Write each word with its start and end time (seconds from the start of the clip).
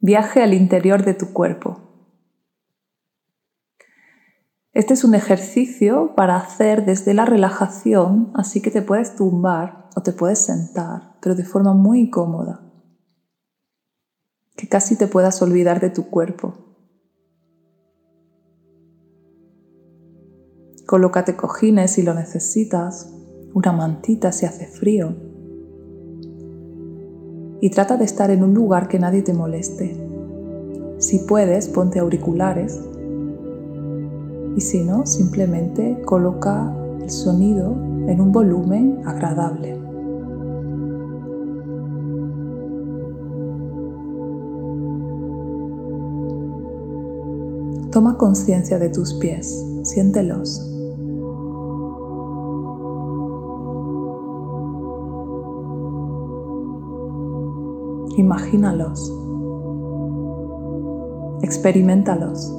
Viaje 0.00 0.44
al 0.44 0.54
interior 0.54 1.04
de 1.04 1.12
tu 1.12 1.32
cuerpo. 1.32 1.80
Este 4.72 4.94
es 4.94 5.02
un 5.02 5.16
ejercicio 5.16 6.14
para 6.14 6.36
hacer 6.36 6.84
desde 6.84 7.14
la 7.14 7.24
relajación, 7.24 8.30
así 8.34 8.62
que 8.62 8.70
te 8.70 8.80
puedes 8.80 9.16
tumbar 9.16 9.88
o 9.96 10.02
te 10.02 10.12
puedes 10.12 10.38
sentar, 10.38 11.16
pero 11.20 11.34
de 11.34 11.44
forma 11.44 11.74
muy 11.74 12.10
cómoda. 12.10 12.62
Que 14.54 14.68
casi 14.68 14.94
te 14.94 15.08
puedas 15.08 15.42
olvidar 15.42 15.80
de 15.80 15.90
tu 15.90 16.08
cuerpo. 16.10 16.76
Colócate 20.86 21.34
cojines 21.34 21.90
si 21.90 22.02
lo 22.04 22.14
necesitas, 22.14 23.12
una 23.52 23.72
mantita 23.72 24.30
si 24.30 24.46
hace 24.46 24.68
frío. 24.68 25.27
Y 27.60 27.70
trata 27.70 27.96
de 27.96 28.04
estar 28.04 28.30
en 28.30 28.42
un 28.42 28.54
lugar 28.54 28.88
que 28.88 28.98
nadie 28.98 29.22
te 29.22 29.34
moleste. 29.34 29.96
Si 30.98 31.20
puedes, 31.20 31.68
ponte 31.68 31.98
auriculares 31.98 32.80
y 34.56 34.60
si 34.60 34.82
no, 34.82 35.06
simplemente 35.06 36.02
coloca 36.04 36.74
el 37.00 37.10
sonido 37.10 37.72
en 38.08 38.20
un 38.20 38.32
volumen 38.32 39.00
agradable. 39.04 39.78
Toma 47.92 48.18
conciencia 48.18 48.78
de 48.78 48.90
tus 48.90 49.14
pies, 49.14 49.64
siéntelos. 49.82 50.67
Imagínalos. 58.18 59.14
Experimentalos. 61.40 62.52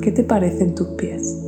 ¿Qué 0.00 0.12
te 0.12 0.22
parecen 0.22 0.76
tus 0.76 0.86
pies? 0.90 1.44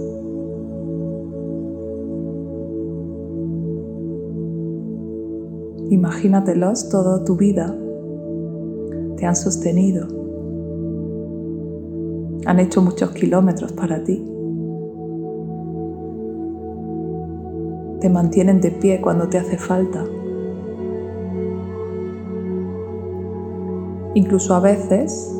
Imagínatelos 5.90 6.88
toda 6.88 7.22
tu 7.22 7.36
vida. 7.36 7.72
Te 9.16 9.26
han 9.26 9.36
sostenido. 9.36 10.19
Han 12.46 12.58
hecho 12.58 12.82
muchos 12.82 13.10
kilómetros 13.10 13.72
para 13.72 14.02
ti. 14.02 14.24
Te 18.00 18.08
mantienen 18.08 18.60
de 18.60 18.70
pie 18.70 19.00
cuando 19.00 19.28
te 19.28 19.38
hace 19.38 19.58
falta. 19.58 20.04
Incluso 24.14 24.54
a 24.54 24.60
veces 24.60 25.32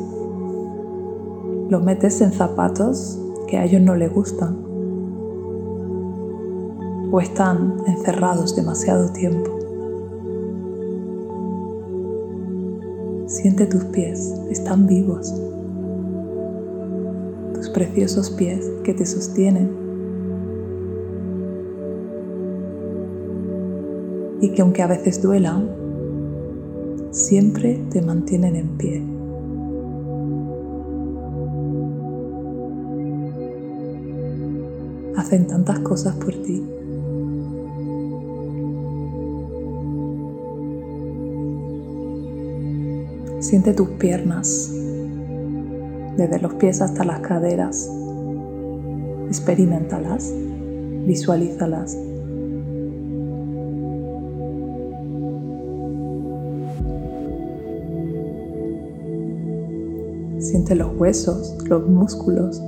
los 1.69 1.83
metes 1.83 2.21
en 2.21 2.31
zapatos 2.31 3.19
que 3.47 3.57
a 3.57 3.65
ellos 3.65 3.81
no 3.81 3.95
les 3.95 4.13
gustan 4.13 4.57
o 7.11 7.19
están 7.19 7.77
encerrados 7.87 8.55
demasiado 8.55 9.11
tiempo. 9.11 9.57
Siente 13.27 13.65
tus 13.65 13.85
pies, 13.85 14.33
están 14.49 14.87
vivos. 14.87 15.33
Preciosos 17.81 18.29
pies 18.29 18.69
que 18.83 18.93
te 18.93 19.07
sostienen. 19.07 19.71
Y 24.39 24.49
que 24.51 24.61
aunque 24.61 24.83
a 24.83 24.87
veces 24.87 25.19
duelan, 25.19 25.67
siempre 27.09 27.83
te 27.89 28.03
mantienen 28.03 28.55
en 28.55 28.67
pie. 28.77 29.03
hacen 35.17 35.47
tantas 35.47 35.79
cosas 35.79 36.15
por 36.17 36.33
ti. 36.33 36.63
Siente 43.39 43.73
tus 43.73 43.89
piernas, 43.89 44.71
desde 46.17 46.39
los 46.39 46.55
pies 46.55 46.81
hasta 46.81 47.03
las 47.03 47.19
caderas. 47.21 47.89
Experimentalas, 49.27 50.33
visualízalas. 51.05 51.97
Siente 60.39 60.75
los 60.75 60.99
huesos, 60.99 61.57
los 61.69 61.87
músculos, 61.87 62.61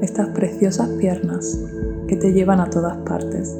estas 0.00 0.28
preciosas 0.28 0.88
piernas 0.98 1.58
que 2.08 2.16
te 2.16 2.32
llevan 2.32 2.60
a 2.60 2.70
todas 2.70 2.96
partes, 2.98 3.54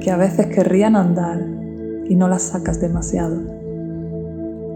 que 0.00 0.10
a 0.10 0.16
veces 0.16 0.46
querrían 0.46 0.96
andar 0.96 1.63
y 2.08 2.16
no 2.16 2.28
las 2.28 2.42
sacas 2.42 2.80
demasiado, 2.80 3.36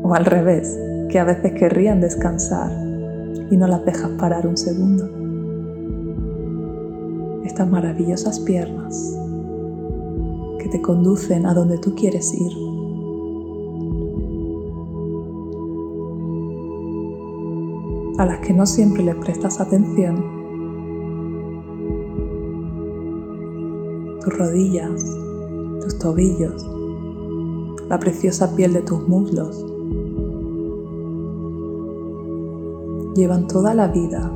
o 0.02 0.14
al 0.14 0.24
revés, 0.24 0.78
que 1.08 1.18
a 1.18 1.24
veces 1.24 1.52
querrían 1.52 2.00
descansar 2.00 2.70
y 3.50 3.56
no 3.56 3.66
las 3.66 3.84
dejas 3.84 4.10
parar 4.18 4.46
un 4.46 4.56
segundo. 4.56 5.08
Estas 7.44 7.68
maravillosas 7.68 8.40
piernas 8.40 9.16
que 10.58 10.68
te 10.68 10.80
conducen 10.82 11.46
a 11.46 11.54
donde 11.54 11.78
tú 11.78 11.94
quieres 11.94 12.34
ir. 12.34 12.68
a 18.18 18.26
las 18.26 18.40
que 18.40 18.52
no 18.52 18.66
siempre 18.66 19.04
le 19.04 19.14
prestas 19.14 19.60
atención. 19.60 20.16
Tus 24.20 24.36
rodillas, 24.36 25.04
tus 25.82 25.98
tobillos, 26.00 26.77
la 27.88 27.99
preciosa 27.99 28.54
piel 28.54 28.75
de 28.75 28.82
tus 28.82 29.06
muslos. 29.09 29.65
Llevan 33.15 33.47
toda 33.47 33.75
la 33.75 33.88
vida 33.88 34.31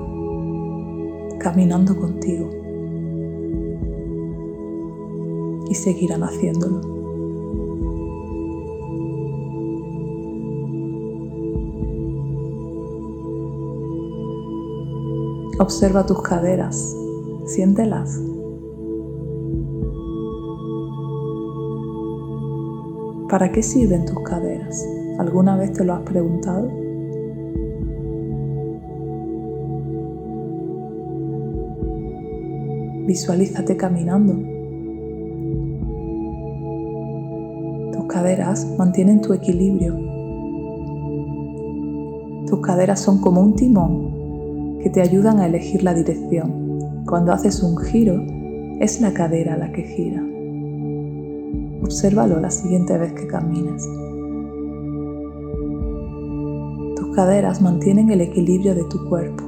caminando 1.39 1.95
contigo 1.97 2.49
y 5.69 5.75
seguirán 5.75 6.23
haciéndolo. 6.23 6.81
Observa 15.59 16.05
tus 16.07 16.21
caderas, 16.23 16.97
siéntelas. 17.45 18.32
¿Para 23.33 23.51
qué 23.51 23.63
sirven 23.63 24.05
tus 24.05 24.21
caderas? 24.25 24.87
¿Alguna 25.19 25.57
vez 25.57 25.73
te 25.73 25.85
lo 25.87 25.95
has 25.95 26.03
preguntado? 26.03 26.69
Visualízate 33.07 33.75
caminando. 33.79 34.35
Tus 37.93 38.07
caderas 38.07 38.69
mantienen 38.77 39.23
tu 39.23 39.33
equilibrio. 39.33 39.97
Tus 42.49 42.61
caderas 42.61 43.01
son 43.01 43.23
como 43.23 43.41
un 43.41 43.57
timón 43.57 44.79
que 44.83 44.91
te 44.91 45.01
ayudan 45.01 45.41
a 45.41 45.47
elegir 45.47 45.83
la 45.83 45.95
dirección. 45.95 47.05
Cuando 47.07 47.33
haces 47.33 47.63
un 47.63 47.79
giro, 47.79 48.23
es 48.79 49.01
la 49.01 49.15
cadera 49.15 49.57
la 49.57 49.73
que 49.73 49.85
gira. 49.85 50.23
Obsérvalo 51.83 52.41
la 52.41 52.51
siguiente 52.51 52.97
vez 52.97 53.13
que 53.13 53.27
camines. 53.27 53.87
Tus 56.97 57.15
caderas 57.15 57.61
mantienen 57.61 58.11
el 58.11 58.21
equilibrio 58.21 58.75
de 58.75 58.85
tu 58.85 59.09
cuerpo. 59.09 59.45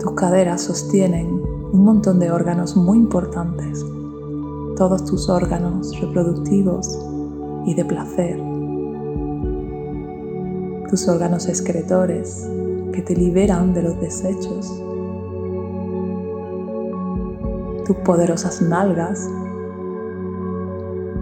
Tus 0.00 0.12
caderas 0.12 0.62
sostienen 0.62 1.40
un 1.72 1.84
montón 1.84 2.18
de 2.18 2.30
órganos 2.30 2.76
muy 2.76 2.98
importantes. 2.98 3.84
Todos 4.76 5.04
tus 5.04 5.28
órganos 5.28 5.98
reproductivos 6.00 6.98
y 7.66 7.74
de 7.74 7.84
placer 7.84 8.54
tus 10.94 11.08
órganos 11.08 11.48
excretores 11.48 12.48
que 12.92 13.02
te 13.02 13.16
liberan 13.16 13.74
de 13.74 13.82
los 13.82 14.00
desechos, 14.00 14.80
tus 17.84 17.96
poderosas 17.96 18.62
nalgas 18.62 19.28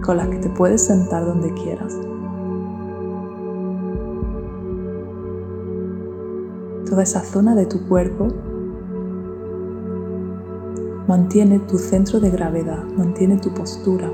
con 0.03 0.17
las 0.17 0.27
que 0.27 0.37
te 0.37 0.49
puedes 0.49 0.85
sentar 0.85 1.25
donde 1.25 1.53
quieras. 1.53 1.97
Toda 6.89 7.03
esa 7.03 7.21
zona 7.21 7.55
de 7.55 7.65
tu 7.65 7.87
cuerpo 7.87 8.27
mantiene 11.07 11.59
tu 11.59 11.77
centro 11.77 12.19
de 12.19 12.29
gravedad, 12.29 12.83
mantiene 12.97 13.37
tu 13.37 13.53
postura. 13.53 14.11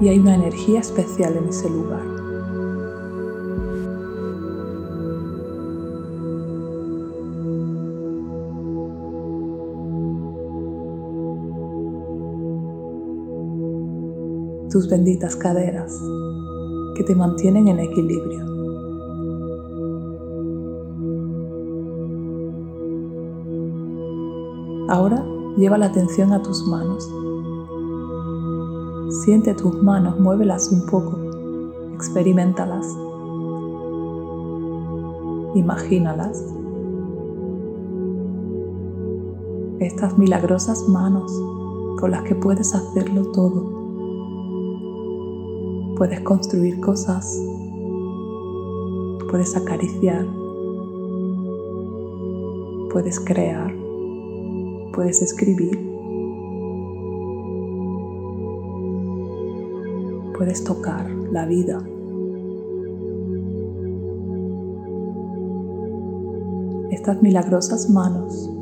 Y 0.00 0.08
hay 0.08 0.18
una 0.18 0.34
energía 0.34 0.80
especial 0.80 1.36
en 1.36 1.48
ese 1.48 1.68
lugar. 1.68 2.25
Tus 14.70 14.88
benditas 14.88 15.36
caderas 15.36 15.96
que 16.96 17.04
te 17.04 17.14
mantienen 17.14 17.68
en 17.68 17.78
equilibrio. 17.78 18.44
Ahora 24.88 25.24
lleva 25.56 25.78
la 25.78 25.86
atención 25.86 26.32
a 26.32 26.42
tus 26.42 26.66
manos. 26.66 27.08
Siente 29.24 29.54
tus 29.54 29.82
manos, 29.82 30.18
muévelas 30.20 30.70
un 30.70 30.86
poco, 30.86 31.18
experimentalas, 31.94 32.86
imagínalas. 35.54 36.44
Estas 39.80 40.16
milagrosas 40.18 40.88
manos 40.88 41.32
con 41.98 42.10
las 42.10 42.22
que 42.22 42.34
puedes 42.34 42.74
hacerlo 42.74 43.30
todo. 43.32 43.75
Puedes 45.96 46.20
construir 46.20 46.78
cosas, 46.80 47.42
puedes 49.30 49.56
acariciar, 49.56 50.26
puedes 52.92 53.18
crear, 53.18 53.74
puedes 54.92 55.22
escribir, 55.22 55.78
puedes 60.36 60.62
tocar 60.64 61.10
la 61.32 61.46
vida. 61.46 61.82
Estas 66.90 67.22
milagrosas 67.22 67.88
manos 67.88 68.55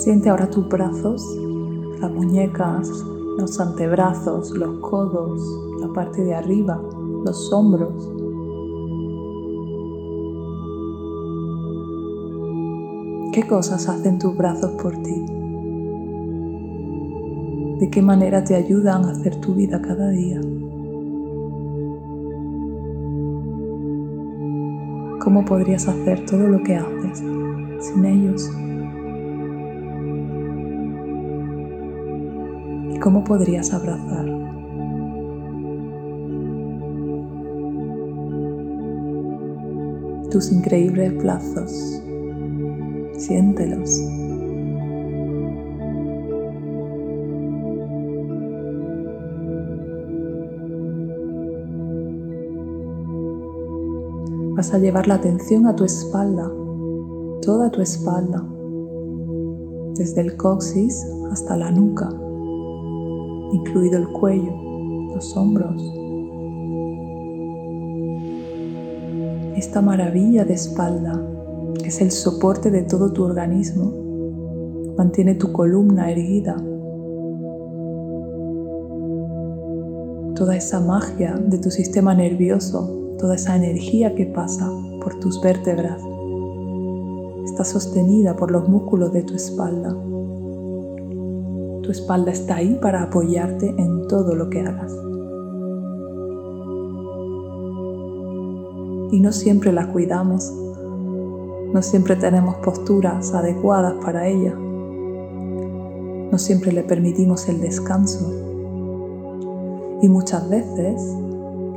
Siente 0.00 0.30
ahora 0.30 0.48
tus 0.48 0.66
brazos, 0.66 1.22
las 2.00 2.10
muñecas, 2.10 2.88
los 3.36 3.60
antebrazos, 3.60 4.50
los 4.52 4.78
codos, 4.78 5.42
la 5.78 5.92
parte 5.92 6.24
de 6.24 6.34
arriba, 6.34 6.80
los 7.22 7.52
hombros. 7.52 8.10
¿Qué 13.34 13.46
cosas 13.46 13.90
hacen 13.90 14.18
tus 14.18 14.34
brazos 14.34 14.70
por 14.82 14.96
ti? 15.02 15.22
¿De 17.78 17.90
qué 17.90 18.00
manera 18.00 18.42
te 18.42 18.54
ayudan 18.54 19.04
a 19.04 19.10
hacer 19.10 19.38
tu 19.42 19.54
vida 19.54 19.82
cada 19.82 20.08
día? 20.08 20.40
¿Cómo 25.22 25.44
podrías 25.44 25.86
hacer 25.86 26.24
todo 26.24 26.48
lo 26.48 26.62
que 26.62 26.76
haces 26.76 27.18
sin 27.18 28.04
ellos? 28.06 28.50
¿Cómo 33.12 33.24
podrías 33.24 33.74
abrazar? 33.74 34.24
Tus 40.30 40.52
increíbles 40.52 41.20
brazos, 41.20 41.72
siéntelos. 43.18 44.00
Vas 54.54 54.72
a 54.72 54.78
llevar 54.78 55.08
la 55.08 55.14
atención 55.14 55.66
a 55.66 55.74
tu 55.74 55.84
espalda, 55.84 56.48
toda 57.42 57.72
tu 57.72 57.80
espalda, 57.82 58.46
desde 59.96 60.20
el 60.20 60.36
coxis 60.36 61.04
hasta 61.32 61.56
la 61.56 61.72
nuca 61.72 62.19
incluido 63.52 63.98
el 63.98 64.08
cuello, 64.08 64.52
los 65.14 65.36
hombros. 65.36 65.82
Esta 69.56 69.82
maravilla 69.82 70.44
de 70.44 70.54
espalda, 70.54 71.20
es 71.84 72.00
el 72.00 72.10
soporte 72.10 72.70
de 72.70 72.82
todo 72.82 73.12
tu 73.12 73.24
organismo, 73.24 73.92
mantiene 74.96 75.34
tu 75.34 75.52
columna 75.52 76.10
erguida. 76.10 76.56
Toda 80.34 80.56
esa 80.56 80.80
magia 80.80 81.34
de 81.34 81.58
tu 81.58 81.70
sistema 81.70 82.14
nervioso, 82.14 83.14
toda 83.18 83.34
esa 83.34 83.56
energía 83.56 84.14
que 84.14 84.26
pasa 84.26 84.70
por 85.02 85.18
tus 85.20 85.40
vértebras, 85.40 86.00
está 87.44 87.64
sostenida 87.64 88.36
por 88.36 88.50
los 88.50 88.68
músculos 88.68 89.12
de 89.12 89.22
tu 89.22 89.34
espalda. 89.34 89.94
Tu 91.82 91.90
espalda 91.90 92.30
está 92.30 92.56
ahí 92.56 92.78
para 92.80 93.02
apoyarte 93.02 93.68
en 93.68 94.06
todo 94.08 94.34
lo 94.34 94.50
que 94.50 94.60
hagas. 94.60 94.92
Y 99.12 99.20
no 99.20 99.32
siempre 99.32 99.72
la 99.72 99.88
cuidamos, 99.88 100.52
no 101.72 101.82
siempre 101.82 102.16
tenemos 102.16 102.56
posturas 102.56 103.34
adecuadas 103.34 103.94
para 104.04 104.28
ella, 104.28 104.54
no 104.54 106.38
siempre 106.38 106.72
le 106.72 106.82
permitimos 106.82 107.48
el 107.48 107.60
descanso. 107.60 108.30
Y 110.02 110.08
muchas 110.08 110.48
veces 110.48 111.02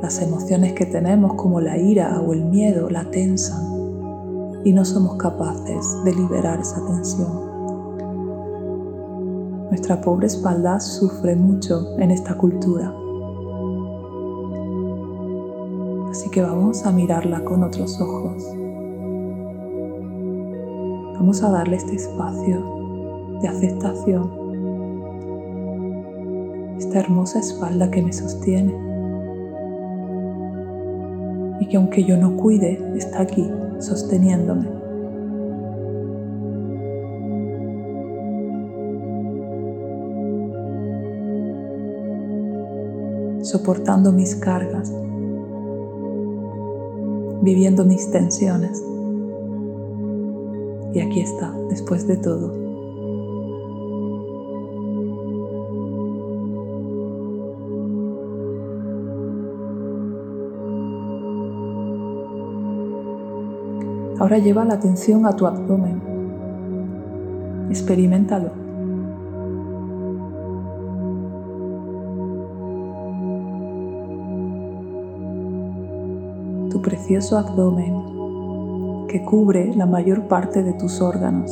las 0.01 0.21
emociones 0.21 0.73
que 0.73 0.85
tenemos 0.85 1.33
como 1.35 1.61
la 1.61 1.77
ira 1.77 2.21
o 2.21 2.33
el 2.33 2.43
miedo 2.45 2.89
la 2.89 3.09
tensan 3.09 3.73
y 4.65 4.73
no 4.73 4.85
somos 4.85 5.15
capaces 5.17 6.03
de 6.03 6.13
liberar 6.13 6.59
esa 6.59 6.85
tensión. 6.85 7.42
Nuestra 9.73 9.99
pobre 9.99 10.27
espalda 10.27 10.79
sufre 10.79 11.35
mucho 11.35 11.97
en 11.97 12.11
esta 12.11 12.37
cultura. 12.37 12.93
Así 16.11 16.29
que 16.29 16.43
vamos 16.43 16.85
a 16.85 16.91
mirarla 16.91 17.43
con 17.43 17.63
otros 17.63 17.99
ojos. 17.99 18.43
Vamos 21.15 21.41
a 21.41 21.49
darle 21.49 21.77
este 21.77 21.95
espacio 21.95 23.39
de 23.41 23.47
aceptación. 23.47 24.31
Esta 26.77 26.99
hermosa 26.99 27.39
espalda 27.39 27.89
que 27.89 28.03
me 28.03 28.13
sostiene. 28.13 28.75
Y 31.61 31.65
que 31.65 31.77
aunque 31.77 32.03
yo 32.03 32.15
no 32.15 32.37
cuide, 32.37 32.79
está 32.95 33.21
aquí 33.21 33.49
sosteniéndome. 33.79 34.82
Soportando 43.53 44.11
mis 44.11 44.35
cargas, 44.35 44.91
viviendo 47.43 47.85
mis 47.85 48.09
tensiones. 48.09 48.83
Y 50.95 50.99
aquí 50.99 51.21
está, 51.21 51.55
después 51.69 52.07
de 52.07 52.17
todo. 52.17 52.51
Ahora 64.19 64.39
lleva 64.39 64.65
la 64.65 64.73
atención 64.73 65.27
a 65.27 65.35
tu 65.35 65.45
abdomen. 65.45 66.01
Experimentalo. 67.69 68.62
Precioso 76.83 77.39
abdomen 77.39 79.07
que 79.07 79.23
cubre 79.25 79.73
la 79.73 79.87
mayor 79.87 80.27
parte 80.27 80.61
de 80.61 80.73
tus 80.73 81.01
órganos. 81.01 81.51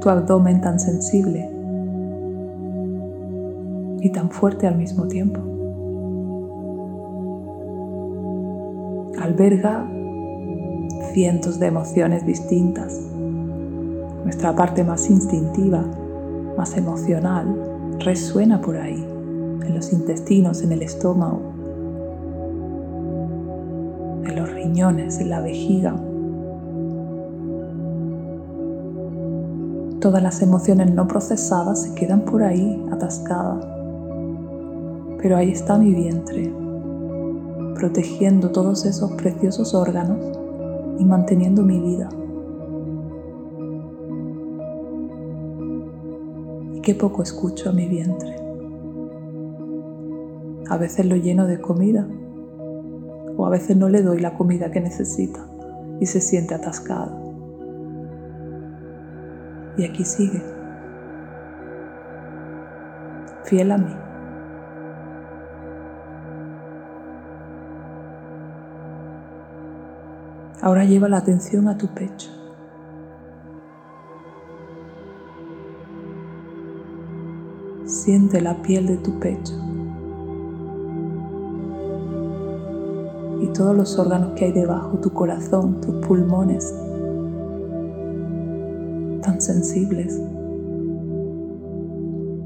tu 0.00 0.08
abdomen 0.08 0.60
tan 0.60 0.80
sensible 0.80 1.48
y 4.00 4.10
tan 4.10 4.30
fuerte 4.30 4.66
al 4.66 4.76
mismo 4.76 5.06
tiempo. 5.06 5.40
Alberga 9.20 9.86
cientos 11.12 11.58
de 11.60 11.66
emociones 11.66 12.24
distintas. 12.24 12.98
Nuestra 14.24 14.54
parte 14.54 14.84
más 14.84 15.10
instintiva, 15.10 15.84
más 16.56 16.76
emocional, 16.76 17.98
resuena 17.98 18.60
por 18.60 18.76
ahí, 18.76 19.06
en 19.64 19.74
los 19.74 19.92
intestinos, 19.92 20.62
en 20.62 20.72
el 20.72 20.82
estómago, 20.82 21.40
en 24.24 24.36
los 24.36 24.52
riñones, 24.52 25.18
en 25.18 25.30
la 25.30 25.40
vejiga, 25.40 25.94
Todas 30.00 30.22
las 30.22 30.40
emociones 30.40 30.90
no 30.94 31.06
procesadas 31.06 31.82
se 31.82 31.94
quedan 31.94 32.22
por 32.22 32.42
ahí 32.42 32.82
atascadas. 32.90 33.66
Pero 35.20 35.36
ahí 35.36 35.50
está 35.50 35.76
mi 35.76 35.92
vientre, 35.92 36.50
protegiendo 37.74 38.50
todos 38.50 38.86
esos 38.86 39.12
preciosos 39.12 39.74
órganos 39.74 40.38
y 40.98 41.04
manteniendo 41.04 41.62
mi 41.62 41.78
vida. 41.80 42.08
Y 46.76 46.80
qué 46.80 46.94
poco 46.94 47.22
escucho 47.22 47.68
a 47.68 47.72
mi 47.72 47.86
vientre. 47.86 48.49
A 50.70 50.78
veces 50.78 51.04
lo 51.04 51.16
lleno 51.16 51.46
de 51.46 51.60
comida 51.60 52.06
o 53.36 53.44
a 53.44 53.50
veces 53.50 53.76
no 53.76 53.88
le 53.88 54.02
doy 54.02 54.20
la 54.20 54.34
comida 54.38 54.70
que 54.70 54.80
necesita 54.80 55.44
y 55.98 56.06
se 56.06 56.20
siente 56.20 56.54
atascado 56.54 57.30
y 59.76 59.84
aquí 59.84 60.04
sigue, 60.04 60.42
fiel 63.44 63.72
a 63.72 63.78
mí. 63.78 63.96
Ahora 70.62 70.84
lleva 70.84 71.08
la 71.08 71.16
atención 71.16 71.68
a 71.68 71.78
tu 71.78 71.88
pecho. 71.88 72.30
Siente 77.86 78.40
la 78.40 78.60
piel 78.60 78.86
de 78.86 78.98
tu 78.98 79.18
pecho 79.18 79.69
y 83.50 83.52
todos 83.52 83.76
los 83.76 83.98
órganos 83.98 84.32
que 84.36 84.46
hay 84.46 84.52
debajo, 84.52 84.98
tu 84.98 85.10
corazón, 85.10 85.80
tus 85.80 85.96
pulmones, 86.06 86.72
tan 89.22 89.40
sensibles. 89.40 90.20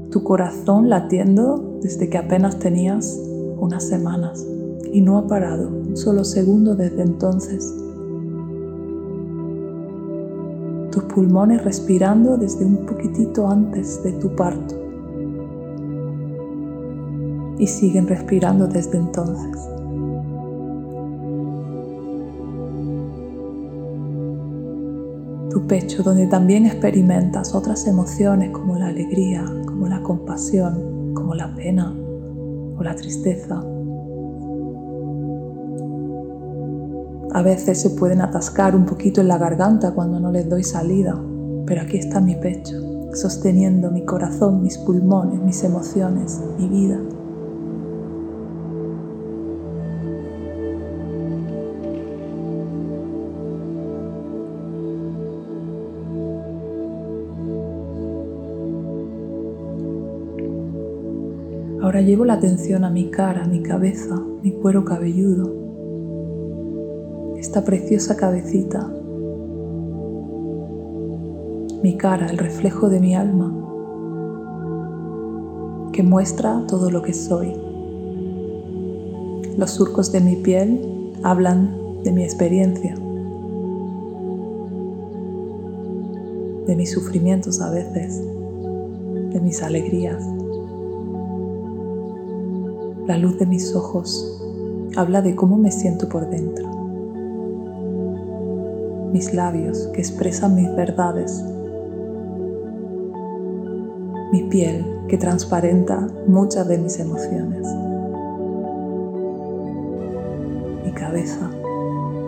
Tu 0.09 0.23
corazón 0.23 0.89
latiendo 0.89 1.79
desde 1.81 2.09
que 2.09 2.17
apenas 2.17 2.57
tenías 2.57 3.19
unas 3.59 3.87
semanas 3.87 4.45
y 4.91 5.01
no 5.01 5.17
ha 5.17 5.27
parado 5.27 5.67
un 5.69 5.97
solo 5.97 6.23
segundo 6.23 6.75
desde 6.75 7.01
entonces. 7.01 7.73
Tus 10.91 11.03
pulmones 11.03 11.63
respirando 11.63 12.37
desde 12.37 12.65
un 12.65 12.85
poquitito 12.85 13.49
antes 13.49 14.01
de 14.03 14.13
tu 14.13 14.33
parto 14.35 14.75
y 17.59 17.67
siguen 17.67 18.07
respirando 18.07 18.67
desde 18.67 18.97
entonces. 18.97 19.74
Pecho 25.67 26.03
donde 26.03 26.27
también 26.27 26.65
experimentas 26.65 27.53
otras 27.53 27.87
emociones 27.87 28.51
como 28.51 28.77
la 28.77 28.87
alegría, 28.87 29.45
como 29.65 29.87
la 29.87 30.01
compasión, 30.01 31.13
como 31.13 31.35
la 31.35 31.53
pena 31.53 31.93
o 32.77 32.83
la 32.83 32.95
tristeza. 32.95 33.61
A 37.33 37.41
veces 37.41 37.81
se 37.81 37.89
pueden 37.91 38.21
atascar 38.21 38.75
un 38.75 38.85
poquito 38.85 39.21
en 39.21 39.27
la 39.27 39.37
garganta 39.37 39.93
cuando 39.93 40.19
no 40.19 40.31
les 40.31 40.47
doy 40.49 40.63
salida, 40.63 41.21
pero 41.65 41.81
aquí 41.81 41.97
está 41.97 42.21
mi 42.21 42.35
pecho, 42.35 42.79
sosteniendo 43.13 43.91
mi 43.91 44.05
corazón, 44.05 44.61
mis 44.61 44.77
pulmones, 44.77 45.41
mis 45.41 45.63
emociones, 45.63 46.41
mi 46.57 46.67
vida. 46.67 46.99
Ahora 61.95 62.07
llevo 62.07 62.25
la 62.25 62.33
atención 62.33 62.83
a 62.83 62.89
mi 62.89 63.09
cara, 63.09 63.47
mi 63.47 63.63
cabeza, 63.63 64.21
mi 64.43 64.51
cuero 64.51 64.83
cabelludo, 64.83 65.49
esta 67.37 67.63
preciosa 67.63 68.17
cabecita, 68.17 68.85
mi 71.81 71.95
cara, 71.95 72.25
el 72.25 72.37
reflejo 72.37 72.89
de 72.89 72.99
mi 72.99 73.15
alma, 73.15 73.49
que 75.93 76.03
muestra 76.03 76.65
todo 76.67 76.91
lo 76.91 77.01
que 77.01 77.13
soy. 77.13 77.55
Los 79.57 79.71
surcos 79.71 80.11
de 80.11 80.19
mi 80.19 80.35
piel 80.35 81.13
hablan 81.23 81.77
de 82.03 82.11
mi 82.11 82.25
experiencia, 82.25 82.93
de 86.67 86.75
mis 86.75 86.91
sufrimientos 86.91 87.61
a 87.61 87.69
veces, 87.71 88.21
de 89.31 89.39
mis 89.39 89.63
alegrías. 89.63 90.34
La 93.07 93.19
luz 93.19 93.37
de 93.37 93.45
mis 93.45 93.75
ojos 93.75 94.41
habla 94.95 95.21
de 95.21 95.35
cómo 95.35 95.57
me 95.57 95.71
siento 95.71 96.09
por 96.09 96.27
dentro. 96.27 96.67
Mis 99.13 99.31
labios 99.31 99.89
que 99.93 100.01
expresan 100.01 100.55
mis 100.55 100.75
verdades. 100.75 101.45
Mi 104.31 104.41
piel 104.49 104.83
que 105.07 105.19
transparenta 105.19 106.07
muchas 106.25 106.67
de 106.67 106.79
mis 106.79 106.97
emociones. 106.97 107.67
Mi 110.83 110.91
cabeza 110.91 111.51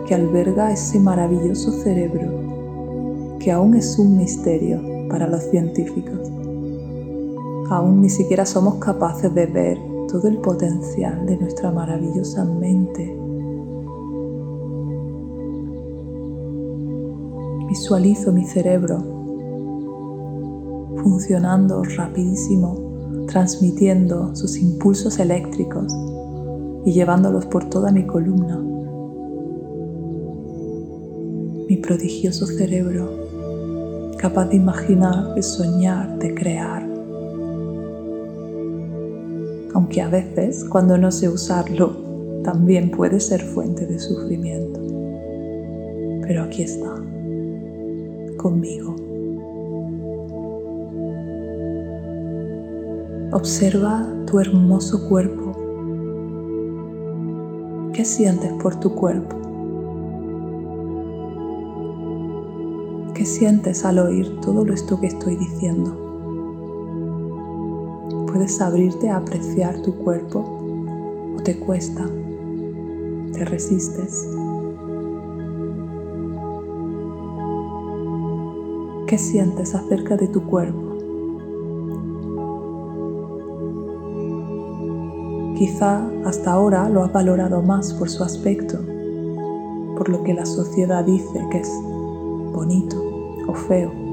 que 0.06 0.14
alberga 0.14 0.70
ese 0.70 1.00
maravilloso 1.00 1.72
cerebro 1.72 2.30
que 3.40 3.50
aún 3.50 3.74
es 3.74 3.98
un 3.98 4.16
misterio 4.16 4.80
para 5.08 5.26
los 5.26 5.42
científicos. 5.42 6.30
Aún 7.68 8.00
ni 8.00 8.10
siquiera 8.10 8.46
somos 8.46 8.76
capaces 8.76 9.34
de 9.34 9.46
ver 9.46 9.87
todo 10.08 10.26
el 10.26 10.38
potencial 10.38 11.26
de 11.26 11.36
nuestra 11.36 11.70
maravillosa 11.70 12.44
mente. 12.44 13.16
Visualizo 17.68 18.32
mi 18.32 18.44
cerebro 18.44 19.18
funcionando 21.02 21.82
rapidísimo, 21.82 23.26
transmitiendo 23.28 24.34
sus 24.34 24.56
impulsos 24.56 25.18
eléctricos 25.18 25.92
y 26.84 26.92
llevándolos 26.92 27.44
por 27.46 27.68
toda 27.68 27.92
mi 27.92 28.06
columna. 28.06 28.58
Mi 31.68 31.76
prodigioso 31.76 32.46
cerebro, 32.46 33.10
capaz 34.16 34.46
de 34.46 34.56
imaginar, 34.56 35.34
de 35.34 35.42
soñar, 35.42 36.18
de 36.18 36.34
crear, 36.34 36.87
aunque 39.74 40.00
a 40.02 40.08
veces 40.08 40.64
cuando 40.64 40.96
no 40.98 41.10
sé 41.10 41.28
usarlo 41.28 41.96
también 42.42 42.90
puede 42.90 43.20
ser 43.20 43.42
fuente 43.42 43.86
de 43.86 43.98
sufrimiento. 43.98 44.80
Pero 46.22 46.42
aquí 46.42 46.62
está, 46.62 46.94
conmigo. 48.36 48.96
Observa 53.32 54.06
tu 54.26 54.40
hermoso 54.40 55.08
cuerpo. 55.08 55.52
¿Qué 57.92 58.04
sientes 58.04 58.52
por 58.62 58.78
tu 58.80 58.94
cuerpo? 58.94 59.36
¿Qué 63.14 63.24
sientes 63.24 63.84
al 63.84 63.98
oír 63.98 64.40
todo 64.40 64.64
esto 64.72 65.00
que 65.00 65.08
estoy 65.08 65.36
diciendo? 65.36 66.07
Puedes 68.38 68.60
abrirte 68.60 69.10
a 69.10 69.16
apreciar 69.16 69.82
tu 69.82 69.96
cuerpo 69.96 70.44
o 71.36 71.42
te 71.42 71.58
cuesta, 71.58 72.04
te 73.32 73.44
resistes. 73.44 74.28
¿Qué 79.08 79.18
sientes 79.18 79.74
acerca 79.74 80.16
de 80.16 80.28
tu 80.28 80.44
cuerpo? 80.44 80.98
Quizá 85.56 86.08
hasta 86.24 86.52
ahora 86.52 86.88
lo 86.88 87.02
has 87.02 87.12
valorado 87.12 87.60
más 87.60 87.92
por 87.94 88.08
su 88.08 88.22
aspecto, 88.22 88.78
por 89.96 90.08
lo 90.08 90.22
que 90.22 90.32
la 90.32 90.46
sociedad 90.46 91.04
dice 91.04 91.44
que 91.50 91.58
es 91.58 91.72
bonito 92.52 93.02
o 93.48 93.54
feo. 93.54 94.07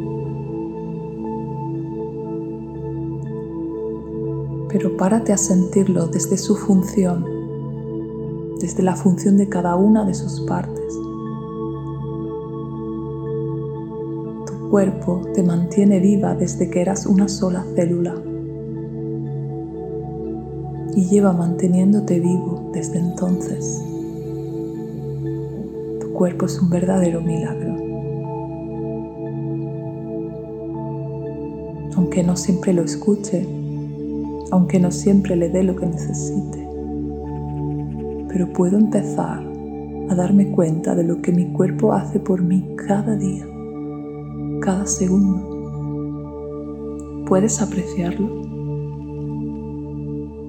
Pero 4.69 4.97
párate 4.97 5.33
a 5.33 5.37
sentirlo 5.37 6.07
desde 6.07 6.37
su 6.37 6.55
función, 6.55 7.25
desde 8.59 8.83
la 8.83 8.95
función 8.95 9.37
de 9.37 9.49
cada 9.49 9.75
una 9.75 10.05
de 10.05 10.13
sus 10.13 10.41
partes. 10.41 10.93
Tu 14.45 14.69
cuerpo 14.69 15.21
te 15.33 15.43
mantiene 15.43 15.99
viva 15.99 16.35
desde 16.35 16.69
que 16.69 16.81
eras 16.81 17.05
una 17.05 17.27
sola 17.27 17.65
célula 17.75 18.15
y 20.95 21.05
lleva 21.09 21.33
manteniéndote 21.33 22.19
vivo 22.19 22.71
desde 22.73 22.99
entonces. 22.99 23.81
Tu 25.99 26.11
cuerpo 26.13 26.45
es 26.45 26.61
un 26.61 26.69
verdadero 26.69 27.21
milagro. 27.21 27.75
Aunque 31.95 32.23
no 32.23 32.35
siempre 32.35 32.73
lo 32.73 32.83
escuche, 32.83 33.47
aunque 34.51 34.79
no 34.79 34.91
siempre 34.91 35.35
le 35.35 35.49
dé 35.49 35.63
lo 35.63 35.75
que 35.75 35.85
necesite, 35.85 36.67
pero 38.29 38.51
puedo 38.53 38.77
empezar 38.77 39.43
a 40.09 40.15
darme 40.15 40.51
cuenta 40.51 40.95
de 40.95 41.03
lo 41.03 41.21
que 41.21 41.31
mi 41.31 41.51
cuerpo 41.53 41.93
hace 41.93 42.19
por 42.19 42.41
mí 42.41 42.75
cada 42.87 43.15
día, 43.15 43.47
cada 44.61 44.85
segundo. 44.85 45.53
¿Puedes 47.27 47.61
apreciarlo? 47.61 48.43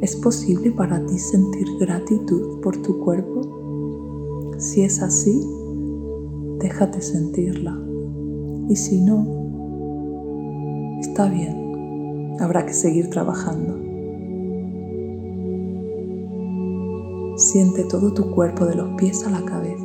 ¿Es 0.02 0.14
posible 0.16 0.72
para 0.72 1.04
ti 1.06 1.18
sentir 1.18 1.66
gratitud 1.80 2.60
por 2.60 2.76
tu 2.82 2.98
cuerpo? 3.00 3.40
Si 4.58 4.82
es 4.82 5.02
así, 5.02 5.40
déjate 6.58 7.00
sentirla. 7.00 7.78
Y 8.68 8.76
si 8.76 9.00
no, 9.00 9.26
está 11.00 11.28
bien, 11.30 12.36
habrá 12.40 12.66
que 12.66 12.74
seguir 12.74 13.08
trabajando. 13.08 13.85
Siente 17.36 17.84
todo 17.84 18.12
tu 18.12 18.30
cuerpo 18.30 18.64
de 18.64 18.76
los 18.76 18.88
pies 18.96 19.26
a 19.26 19.30
la 19.30 19.44
cabeza. 19.44 19.84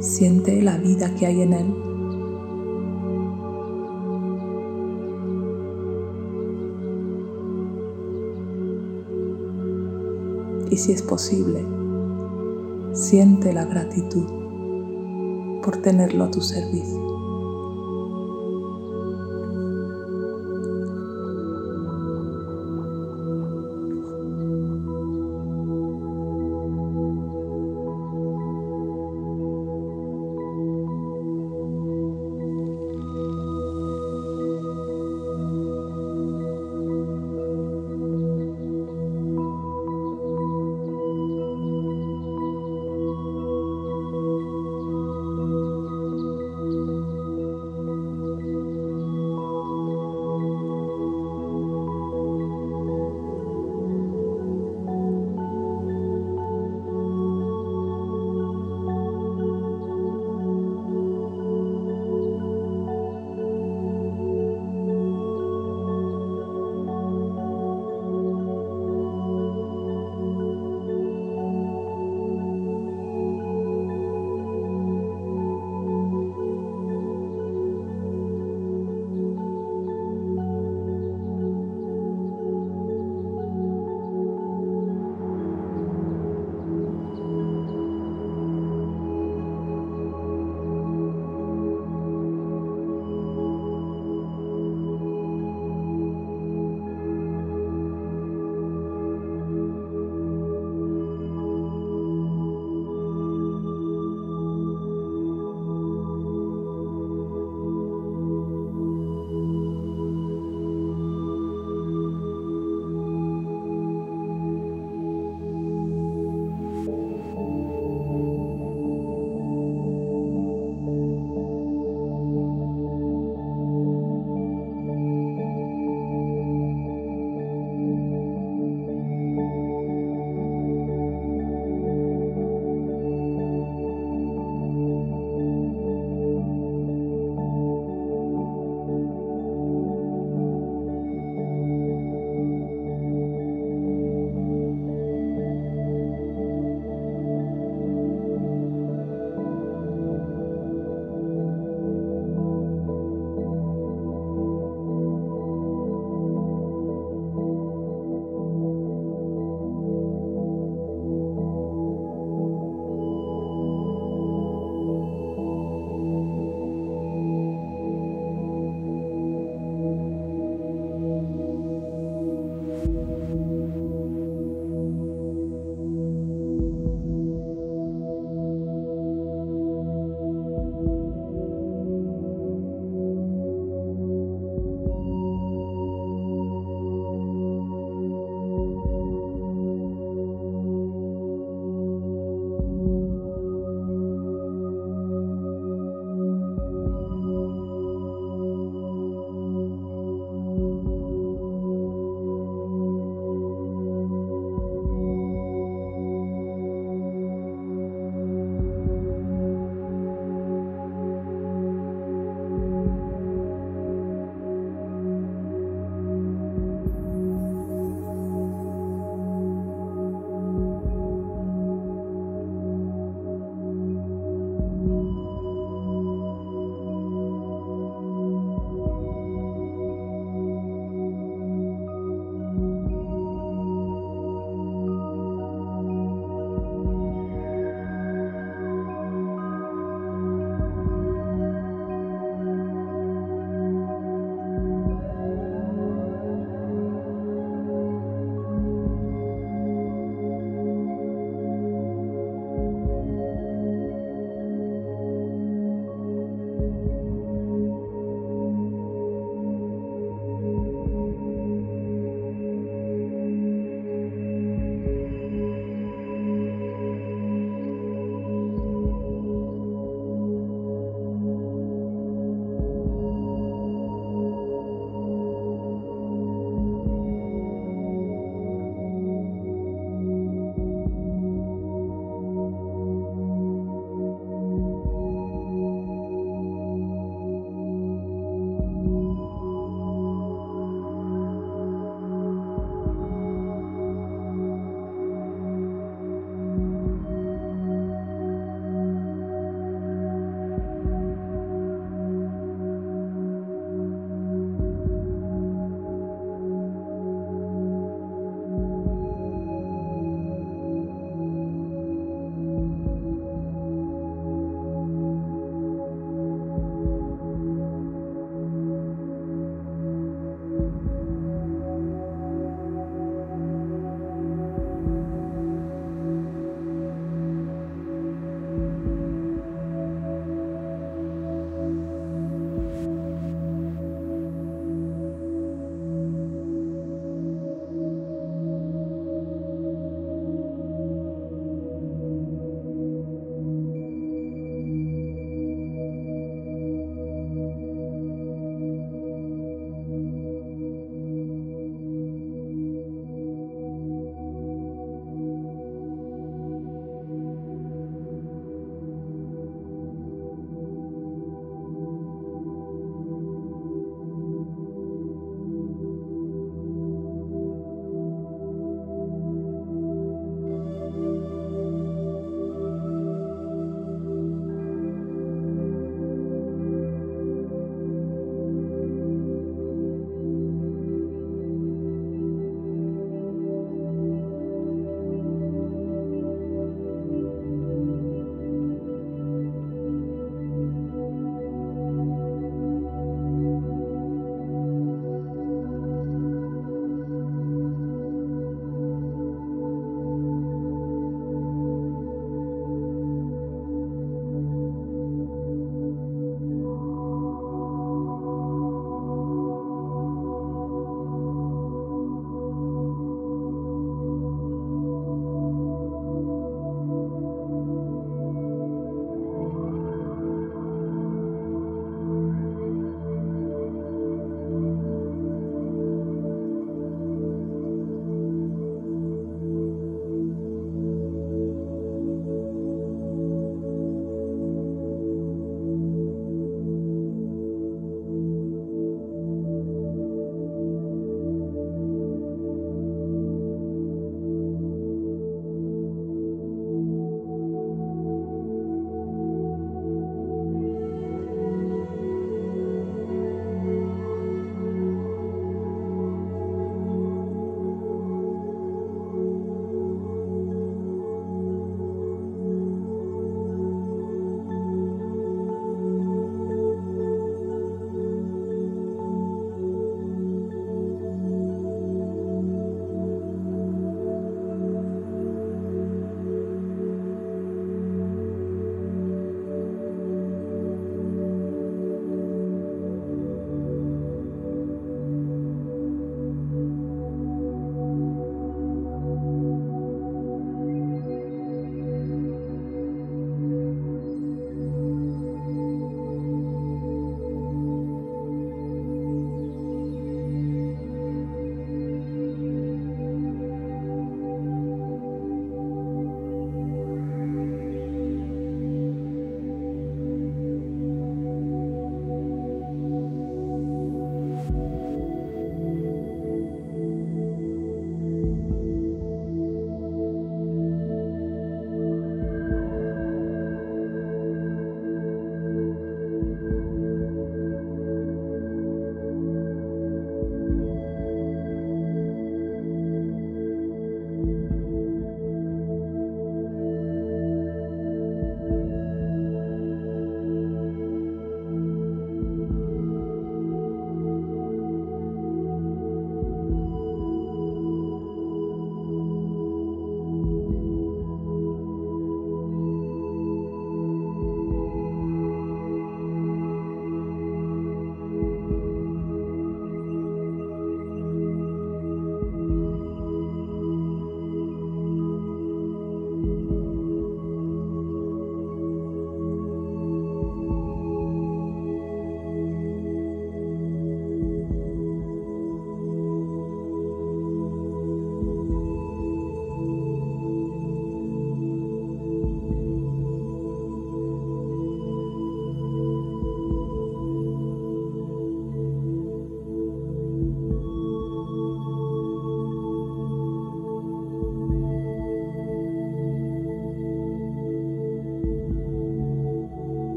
Siente 0.00 0.62
la 0.62 0.78
vida 0.78 1.12
que 1.16 1.26
hay 1.26 1.42
en 1.42 1.52
él 1.52 1.74
y 10.70 10.76
si 10.76 10.92
es 10.92 11.02
posible, 11.02 11.64
siente 12.92 13.52
la 13.52 13.64
gratitud 13.64 14.26
por 15.62 15.76
tenerlo 15.78 16.24
a 16.24 16.30
tu 16.30 16.40
servicio. 16.40 17.17